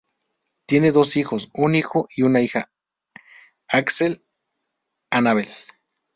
Tienen 0.65 0.93
dos 0.93 1.15
hijos, 1.15 1.51
un 1.53 1.75
hijo 1.75 2.07
y 2.15 2.23
una 2.23 2.41
hija 2.41 2.71
Aksel 3.67 4.25
Annabelle. 5.11 5.55